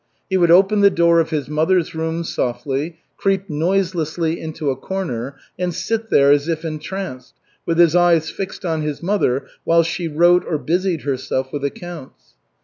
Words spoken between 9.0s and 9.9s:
mother while